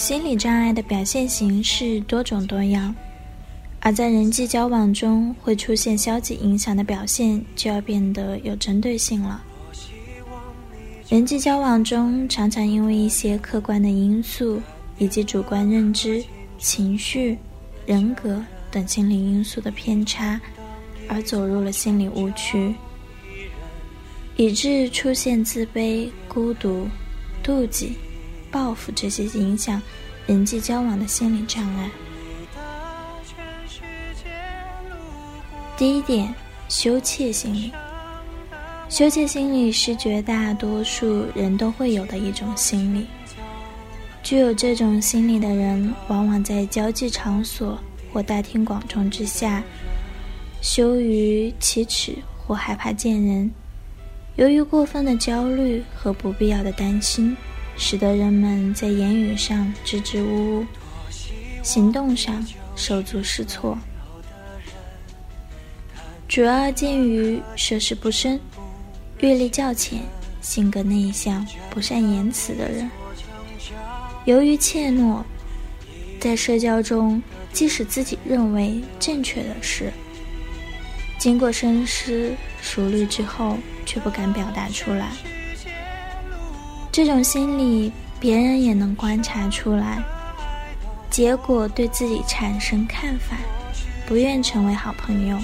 [0.00, 2.94] 心理障碍的表现形式多种多样，
[3.80, 9.44] 而在人际交往中会出现消极影响的表现，就要变得有针对性了。
[11.10, 14.58] 人际交往中常常因为一些客观的因素
[14.96, 16.24] 以及主观认知、
[16.56, 17.36] 情绪、
[17.84, 20.40] 人格等心理因素的偏差，
[21.08, 22.74] 而走入了心理误区，
[24.36, 26.88] 以致出现自卑、孤独、
[27.44, 27.92] 妒忌。
[28.50, 29.80] 报复这些影响
[30.26, 31.90] 人际交往的心理障碍。
[35.76, 36.34] 第一点，
[36.68, 37.72] 羞怯心理。
[38.88, 43.06] 羞怯心理是绝大多数人都会有的一种心理。
[44.22, 47.78] 具有这种心理的人，往往在交际场所
[48.12, 49.62] 或大庭广众之下，
[50.60, 53.50] 羞于启齿或害怕见人。
[54.36, 57.36] 由于过分的焦虑和不必要的担心。
[57.82, 60.66] 使得人们在言语上支支吾吾，
[61.62, 63.76] 行动上手足失措，
[66.28, 68.38] 主要见于涉世不深、
[69.20, 70.02] 阅历较浅、
[70.42, 72.88] 性格内向、不善言辞的人。
[74.26, 75.22] 由于怯懦，
[76.20, 77.20] 在社交中，
[77.50, 79.90] 即使自己认为正确的事，
[81.18, 85.12] 经过深思熟虑之后，却不敢表达出来。
[86.92, 90.02] 这种心理，别人也能观察出来，
[91.08, 93.36] 结果对自己产生看法，
[94.06, 95.38] 不愿成为好朋友。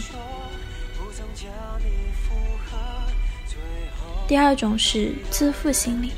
[4.26, 6.12] 第二种是自负心理，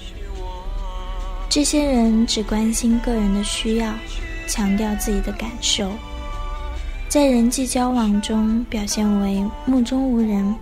[1.51, 3.93] 这些人只关心个人的需要，
[4.47, 5.91] 强调自己的感受，
[7.07, 10.55] 在人际交往中表现为目中无人，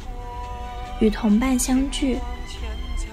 [0.99, 2.19] 与同伴相聚。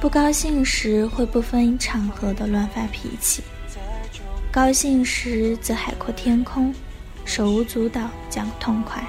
[0.03, 3.41] 不高兴时会不分场合的乱发脾气，
[4.51, 6.75] 高兴时则海阔天空，
[7.23, 9.01] 手舞足蹈讲痛快，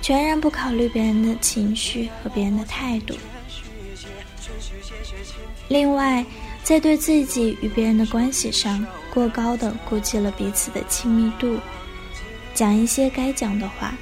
[0.00, 3.14] 全然不考虑别人的情绪和别人的态度。
[5.68, 6.26] 另外，
[6.64, 8.84] 在对自己与别人的关系上
[9.14, 11.56] 过高的估计了彼此的亲密度，
[12.52, 13.94] 讲一些该讲的话，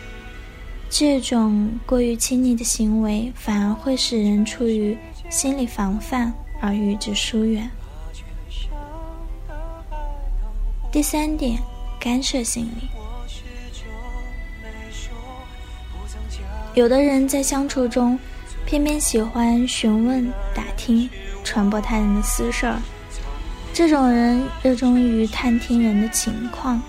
[0.88, 4.96] 这种过于亲昵的行为反而会使人处于。
[5.30, 7.70] 心理防范而与之疏远。
[10.90, 11.56] 第三点，
[12.00, 12.88] 干涉心理。
[16.74, 18.18] 有的人在相处中，
[18.66, 21.08] 偏偏喜欢询问、打听、
[21.44, 22.76] 传播他人的私事儿。
[23.72, 26.82] 这种人热衷于探听人的情况，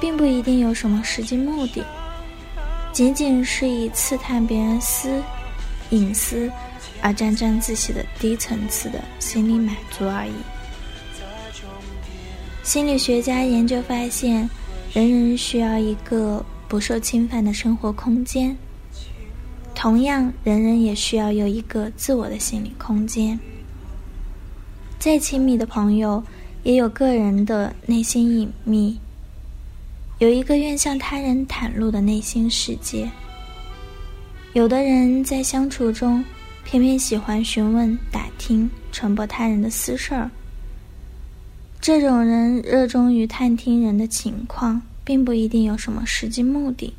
[0.00, 1.84] 并不一定有什么实际目的，
[2.92, 5.20] 仅仅是以刺探别人私
[5.90, 6.48] 隐私。
[7.02, 10.32] 而沾沾自喜的低层次的心理满足而已。
[12.62, 14.48] 心理学家研究发现，
[14.94, 18.56] 人人需要一个不受侵犯的生活空间，
[19.74, 23.38] 同样，人人也需要有一个自我的心理空间。
[25.00, 26.22] 再亲密的朋友，
[26.62, 29.00] 也有个人的内心隐秘，
[30.18, 33.10] 有一个愿向他人袒露的内心世界。
[34.52, 36.24] 有的人在相处中。
[36.64, 40.30] 偏偏喜欢询问、打听、传播他人的私事儿。
[41.80, 46.94] 这种人热衷于探听人的情况，并不一定有什么实际目的。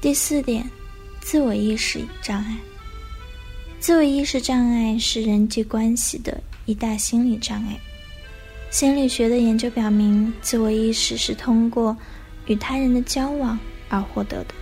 [0.00, 0.68] 第四点，
[1.20, 2.56] 自我意识障碍。
[3.78, 7.78] 自我意识障碍是人际关系的一大心理障碍。
[8.70, 11.96] 心理学的研究表明，自我意识是通过
[12.46, 13.58] 与他人的交往
[13.88, 14.54] 而获得的。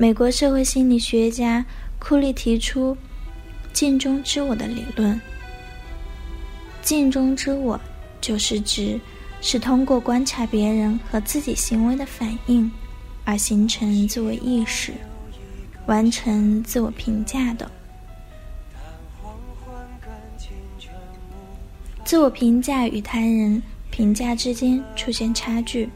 [0.00, 1.62] 美国社会心理学家
[1.98, 2.96] 库利提出
[3.70, 5.20] “镜中之我”的理论。
[6.80, 7.78] 镜中之我
[8.18, 8.98] 就是指
[9.42, 12.72] 是通过观察别人和自己行为的反应
[13.26, 14.94] 而形成自我意识、
[15.84, 17.70] 完成自我评价的。
[22.06, 25.90] 自我评价与他人评价之间出现差距。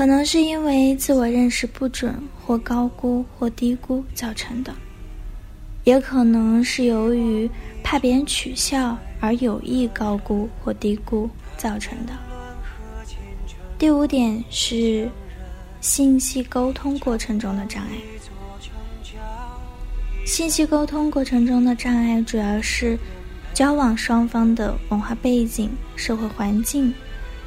[0.00, 4.72] 可能是因为自我认识不准，或高估或低估造成的，
[5.84, 7.46] 也可能是由于
[7.82, 12.14] 怕别人取笑而有意高估或低估造成的。
[13.78, 15.06] 第五点是
[15.82, 17.90] 信息沟通过程中的障碍。
[20.24, 22.98] 信息沟通过程中的障碍主要是
[23.52, 26.90] 交往双方的文化背景、社会环境、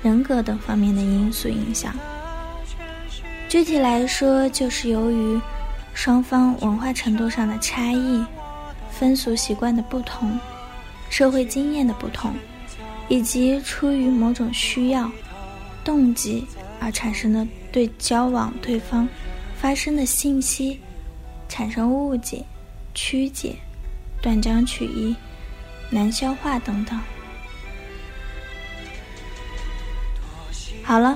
[0.03, 1.95] 人格等方面的因素影响。
[3.53, 5.39] 具体来说，就是由于
[5.94, 8.25] 双方文化程度上的差异、
[8.89, 10.39] 风俗习惯的不同、
[11.07, 12.33] 社会经验的不同，
[13.09, 15.07] 以及出于某种需要、
[15.83, 16.47] 动机
[16.79, 19.07] 而产生的对交往对方
[19.55, 20.79] 发生的信息
[21.47, 22.44] 产生误解。
[22.95, 23.55] 曲解、
[24.19, 25.15] 断章取义、
[25.91, 27.00] 难消化等等。
[30.83, 31.15] 好了，